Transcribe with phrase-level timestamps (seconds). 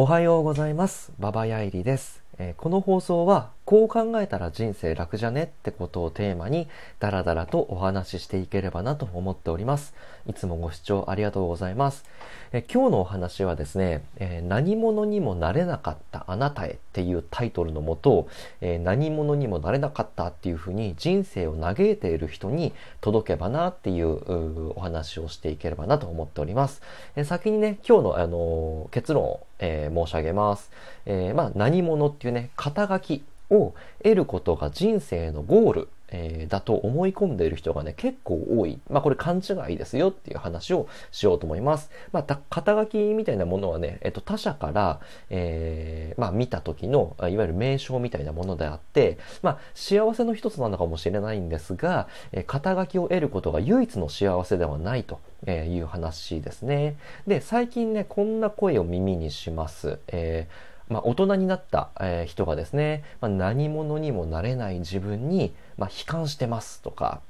[0.00, 1.12] おはようございます。
[1.18, 2.22] ババヤイリです。
[2.38, 6.66] えーこの放送は、こう考えたら人生楽じゃねってことをテーマに、
[6.98, 9.94] ダラダラとお話ししていければなと思っております。
[10.26, 12.04] いつもご視聴ありがとうございます。
[12.52, 18.26] え今日のお話はですね、えー何者にもなれなかったあなたへっていうタイトルのもと、
[18.60, 26.82] えー何者にもなれなかったっていうふうに人生を嘆いている人に届けばなっていうお話をしていければなと思っております。
[27.14, 30.72] えー先にね、今日の、あの結論を、え申し上げます。
[31.06, 38.80] えまあ、何者っていうね、肩書きを得ることが人生のゴール、えーだと思い込んでいる人がね、結構多い。
[38.90, 41.90] まあ、これ勘違いですよっていう話をしようと思います。
[42.12, 56.96] まあ、た肩書きみたいなものはね、えっと、他者から、えーまあ、見た時の、いわゆる名称みたいなものであって、まあ、幸せの一つなのかもしれないんですが、えー肩書きを得ることが唯一の幸せではないとえーいう話ですね。
[57.26, 59.98] で、最近ね、こんな声を耳にします。
[60.08, 67.20] えーまあ、大人になった、え人がですね、まあ、何者にもなれない自分に、まあ、悲観してますとか、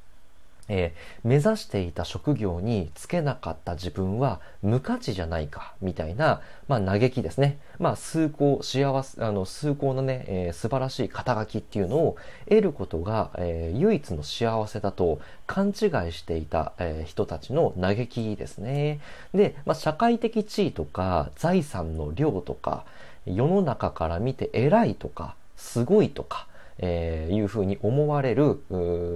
[0.69, 7.59] えー目指していた職業に就けなかった自分は無価値じゃないかみたいな、まあ、嘆きですね。
[7.79, 12.17] まあ、崇高、幸せ、あの、崇高なね、えー素晴らしい肩書きっていうのを
[12.49, 15.75] 得ることが、えー唯一の幸せだと勘違い
[16.13, 19.01] していた、え人たちの嘆きですね。
[19.35, 22.85] で、まあ、社会的地位とか財産の量とか
[23.27, 26.47] 世の中から見て偉いとかすごいとか、
[26.79, 28.63] えーいうふうに思われる、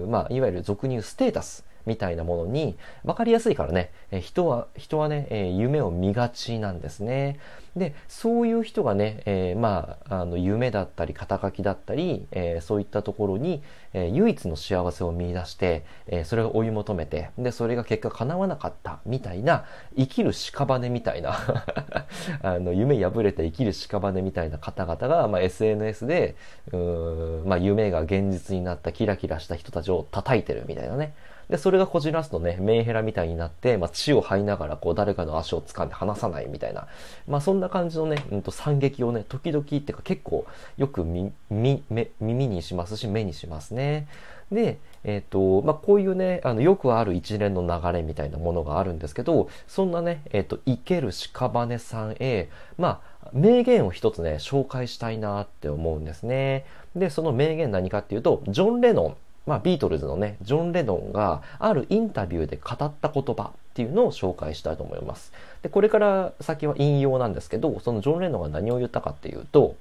[0.08, 7.38] まあ、いわゆる俗に言うステータスみたいなものに分かりやすいからね、え人は、人はね、え夢を見がちなんですね。
[7.76, 19.64] で、そういう人がね、えーまあ、あの、夢だったり、肩書きだったり、えーそういったところに、えー唯一の幸せを見出して、えそれを追い求めて、で、それが結果叶わなかった、みたいな、
[19.96, 21.34] 生きる屍みたいな、
[22.42, 26.36] あの、夢破れて生きる屍みたいな方々が、まあ、SNS で、
[26.72, 31.14] うーんまあ、夢が現実になったキラキラした人たちを叩いてるみたいなね。
[31.48, 36.86] で、それがこじらすとね、メンヘラみたいになって、まあ、血を吐いながら、こう、誰かの足を掴んで離さないみたいな。
[37.28, 40.46] まあ、そんな感じのね、うんと、惨劇をね、時々っていうか結構、
[40.76, 44.06] よくみ、み、目、耳にしますし、目にしますね。
[44.52, 56.64] で、えっ、と、まあ、こういうね、あの、よくある一連の流れみたいなものがあるんですけど、そんなね、えっ、と、生ける屍さんへ、まあ、名言を一つね、紹介したいなって思うんですね。
[56.94, 59.16] で、その名言何かっていうと、ジョン・レノン、
[59.46, 65.32] まあ、ビートルズのね、ジョン・レノンがあるインタビューで語った言葉っていうのを紹介したいと思います。
[65.62, 69.76] で、これから先は引用なんですけど、そのジョン・レノンが何を言ったかっていうと、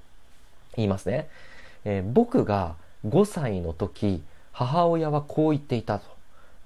[0.76, 1.28] 言いますね。
[1.84, 2.74] えー僕が
[3.06, 6.06] 5歳の時、母親はこう言っていたと。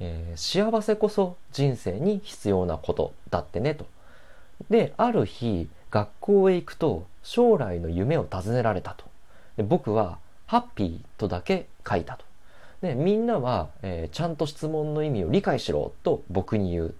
[0.00, 3.86] えー幸せこそ人生に必要なことだってねと。
[4.70, 9.04] で、ある日、学校へ行くと将来の夢を尋ねられたと。
[9.56, 12.24] で僕は、ハッピーとだけ書いたと。
[12.82, 16.94] で、みんなは、えーちゃんと質問の意味を理解しろと僕に言う。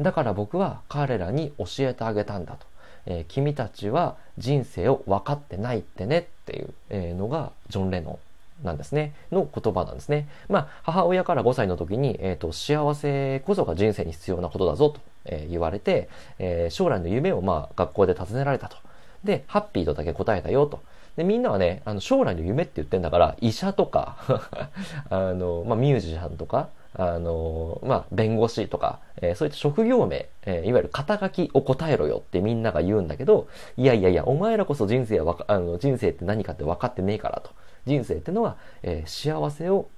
[0.00, 2.66] だから僕は彼らに教えてあげたんだと。
[3.06, 8.18] えー君たちは人生を分かってないってねっていうのがジョン・レノ
[8.62, 9.14] ンなんですね。
[9.30, 10.28] の言葉なんですね。
[10.48, 18.76] まあ、母親から5歳の時に、えっ、と、幸せこそが人生に必要なことだぞと、え言われて、え将来の夢をまあ、学校で尋ねられたと。
[19.24, 20.80] で、ハッピーとだけ答えたよと。
[21.16, 24.16] で、みんなはね、あの、将来の夢って言ってんだから、医者とか、
[25.10, 37.50] あの、まあ、ミュージシャンとか、あの、まあ、弁護士とか、えーそういった職業名、えーいわゆる肩書きを答えろよってみんなが言うんだけど、いやいやいや、お前らこそ人生は、あの、人生って何かって分かってねえからと。
[37.86, 39.88] 人生ってのは、えー幸せを、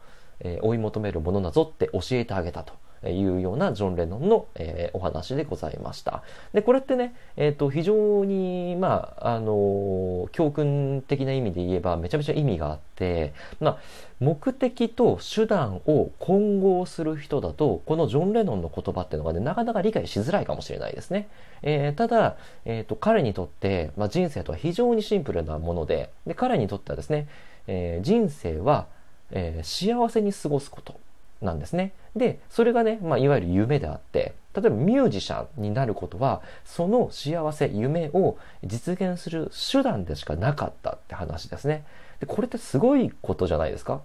[0.41, 2.75] えー追い求めるものだぞって教えてあげたと。
[3.09, 6.22] いうようなジョン・レノンの、えーお話でございました。
[6.53, 13.78] で、これってね、えっ、と、非常に、まあ、あの教訓的な意味で言えば、めちゃめちゃ意味があって、まあ、
[14.21, 21.28] 目的と手段を混合する人だと、このジョン・レノンの言葉っていうのがね、なかなか理解しづらいかもしれないですね。
[21.62, 27.28] えーただ、えっ、と、彼にとって、まあ、人生とは非常にシンプルなもので、で、彼にとってはですね、
[27.66, 28.86] え人生は、
[29.31, 31.01] え幸せに過ごすこと
[31.42, 31.92] なんですね。
[32.15, 41.84] で、それがね、まあ、いわゆる夢であって、例えばミュージシャンになることは、その幸せ、夢を実現する手段でしかなかったって話ですね。
[42.21, 44.00] で、これってすごいことじゃないですか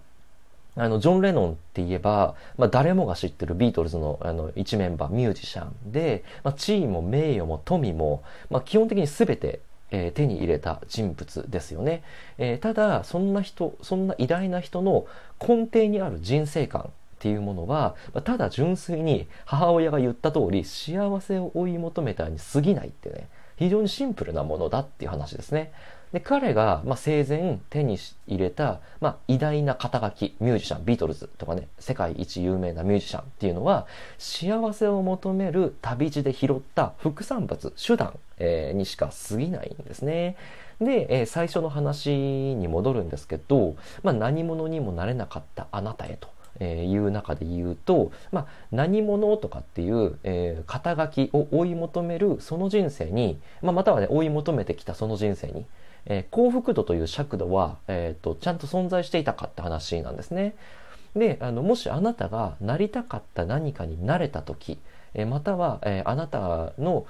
[0.76, 12.02] あの、ジョン・レノンって言えば、まあ、誰もが知ってるビートルズのあの一メンバー、ミュージシャンで、まあ、地位も名誉も富も、まあ、基本的に全て、えー手に入れた人物ですよね。
[12.38, 15.06] えーただ、そんな人、そんな偉大な人の
[15.38, 16.90] 根底にある人生観
[17.22, 25.72] っていうものは、ただ純粋に母親が言った通り幸せを追い求めたに過ぎないってね、非非常にシンプルなものだっていう話ですね。
[26.12, 27.96] で、彼が、まあ、生前手に
[28.26, 33.86] 入れた、まあ、偉大な肩書き、ミュージシャン、ビートルズとかね、世界一有名なミュージシャンっていうのは、
[34.18, 40.34] 幸せを求める旅路で拾った副産物、手段、えー、にしか過ぎないんですね。
[40.80, 46.28] で、えー、最初の話に戻るんですけど、まあ、何者にもなれなかったあなたへと。
[46.60, 55.66] えいう中で言うと、まあ、何者とかっていう、え、肩書きを追い求めるその人生に、まあ、またはね追い求めてきたその人生に、
[56.06, 60.54] え、幸福度という尺度は、えーと、ちゃんと存在していたかって話なんですね。
[61.14, 64.78] であのもしあなたがなりたかった何かになれた時、
[65.14, 67.06] え、または、え、あなたの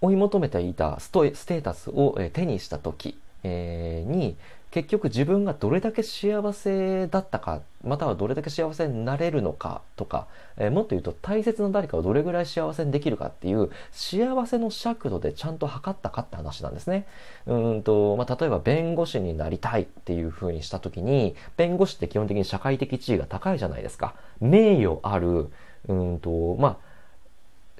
[0.00, 4.36] 追い求めていたストステータスを、え、手にした時、えー、に
[4.74, 10.26] 結局自分がどれだけ幸せだったかまたはどれだけ幸せになれるのかとか、
[10.56, 17.06] えー、もっと言うと大切な誰かをどれぐらい幸せにできるかっていう幸せの尺度でちゃんと測ったかって話なんですね。
[17.46, 24.16] うんと、まあ、例えば弁護士になりたいっていうふうにした時に弁護士って基本的に社会的地位が高いじゃないですか。
[24.40, 25.50] 名誉ある
[25.86, 26.93] うんとまあ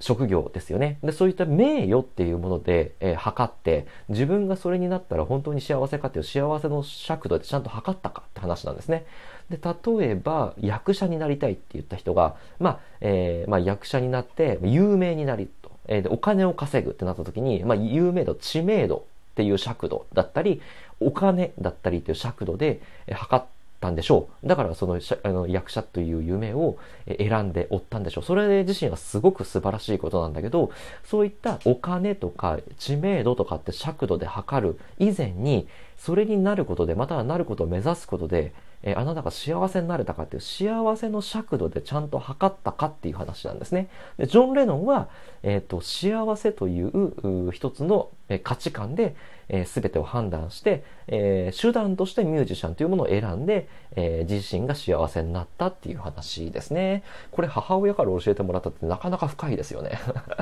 [0.00, 0.98] 職業ですよね。
[1.02, 9.06] で、そういった名誉っていうもので、えー、測って、自分がそれになったら本当に幸せかっていう幸せの尺度でちゃんと測ったかって話なんですね。
[9.50, 20.60] で、例えば、役者になりたいって言った人が、まあ、えー、まあ、役者になって有名になりと、えー、で、お金を稼ぐってなった時に、まあ、有名度、知名度っていう尺度だったり、
[21.00, 22.80] お金だったりっていう尺度で
[23.12, 23.44] 測っ
[23.84, 24.48] たんでしょう。
[24.48, 28.24] だからそのあの役者という夢を選んでおったんでしょう。
[28.24, 30.70] それ自身はすごく素晴らしいことなんだけど、
[31.04, 38.52] そういったお金とか知名度とかって尺度で測る以前に、それになることで、またはなることを目指すことで、
[38.82, 43.88] えあなたが幸せになれたかっていう幸せの尺度でちゃんと測ったかっていう話なんですね。
[44.18, 45.08] でジョン・レノンは、
[45.42, 48.10] えーと、幸せという一つの
[48.42, 49.16] 価値観で、
[49.48, 57.02] えー、全てを判断して、えー、手段としてミュージシャンというものを選んで、えー、自身が幸せになったっていう話ですね。
[57.30, 59.98] これ母親から教えてもらったってなかなか深いですよね。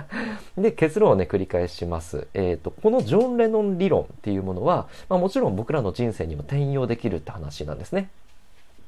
[0.56, 2.26] で、結論をね、繰り返します。
[2.34, 8.10] えっ、と、このジョン・レノン理論っていうものは、まあ、もちろん僕らの人生にも転用できるって話なんですね。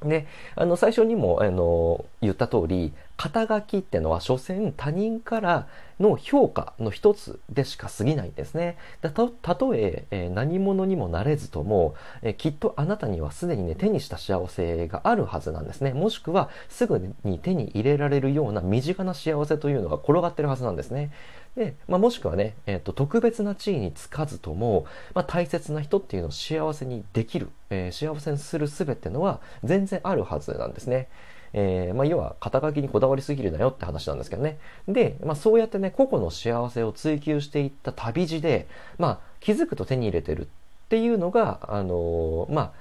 [0.05, 5.69] で、あの、最初にも、あの、言った通り、肩書きってのは、所詮他人から
[6.01, 8.77] の評価の一つでしか過ぎないんですね。
[9.01, 15.93] たとええー、何者にもなれずとも、えー、きっとあなたにはすでにね、手にした幸せがあるはずなんですね。
[15.93, 21.13] もしくは、すぐに手に入れられるような身近な幸せというのが転がってるはずなんですね。
[21.57, 31.09] で、まあ、もしくはね、え、ー、と、特別な地位につかずとも、まあ、大切な人っていうのを幸せにできる、え幸せにする術っていうのは全然あるはずなんですね。
[31.57, 34.59] えー、まあ、要は肩書きにこだわりすぎるなよって話なんですけどね。
[34.89, 38.67] で、まあ、そうやってね、個々の幸せを追求していった旅路で、
[38.99, 40.47] まあ、気づくと手に入れてるっ
[40.89, 42.73] ていうのが、あのー、まあ、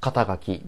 [0.00, 0.62] 肩書き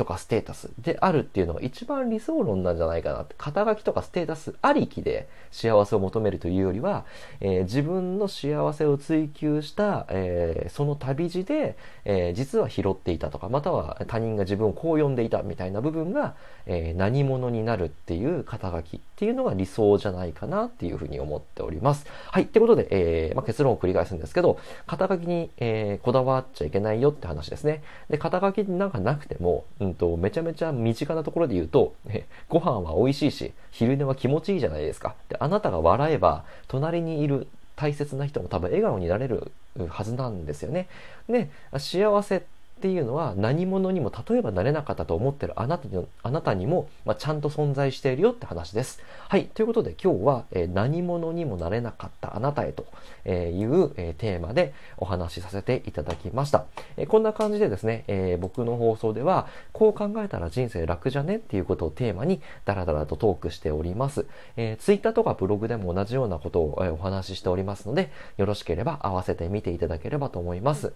[0.00, 3.34] とかステータスであるっていうのが一番理想論なんじゃないかなって。
[3.36, 7.04] 肩書きとかステータスありきで幸せを求めるというよりは、
[7.40, 11.76] えー、自分の幸せを追求した、えー、その旅路で、
[12.06, 16.34] えー、実は拾っていたとか、または他人が自分をこう呼んでいたみたいな部分が、
[16.66, 22.06] え何者になるっていう肩書きっていうのが理想じゃないかなっていうふうに思っております。
[22.26, 22.44] はい。
[22.44, 27.82] ってことで、えまあ、結論を繰り返すんですけど、肩書きに、えこだわっちゃいけないよって話ですね。
[28.08, 35.14] で、肩書きなんかなくても、うんと、めちゃめちゃ身近なところで言うと、ねご飯は美味しいし、昼寝は気持ちいいじゃないですか。
[35.28, 39.52] で、あなたが笑えば、隣にいる大切な人も多分笑顔になれる
[39.88, 40.88] はずなんですよね。
[41.28, 49.00] で、幸せってていうのは何者にも例えばなれなかったと思ってるあなたにあなたにも、まあ、ちゃんと存在しているよって話です。
[49.28, 49.46] はい。
[49.46, 52.86] ということで今日は、えー、何者にもなれなかったあなたへと
[53.26, 53.28] い
[53.64, 56.64] う、えー、テーマでお話しさせていただきました。
[56.96, 64.26] えー、こんな感じでですね、え僕の放送ではこう考えたら人生楽じゃねっていうことをテーマにダラダラとトークしております。
[64.56, 70.92] えー、Twitter とかブログでも同じようなことを、えお話ししておりますのでよろしければ合わせて見ていただければと思います。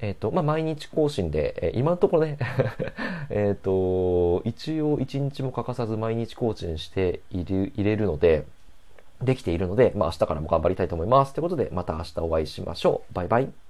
[0.00, 2.38] えっ、と、まあ、毎日更新で、え、今のところね
[3.30, 8.44] えっと、一応一日も欠かさず毎日更新している、入れるので、
[9.22, 11.32] できているので、まあ、明日からも頑張りたいと思います。
[11.34, 13.14] ということで、また明日お会いしましょう。
[13.14, 13.63] バイバイ。